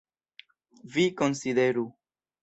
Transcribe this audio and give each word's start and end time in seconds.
Vi 0.95 1.03
konsideru! 1.19 1.85